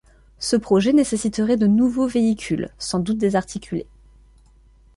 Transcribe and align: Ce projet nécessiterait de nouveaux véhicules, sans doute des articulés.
Ce 0.39 0.55
projet 0.55 0.93
nécessiterait 0.93 1.57
de 1.57 1.67
nouveaux 1.67 2.07
véhicules, 2.07 2.71
sans 2.79 2.97
doute 2.99 3.19
des 3.19 3.35
articulés. 3.35 3.85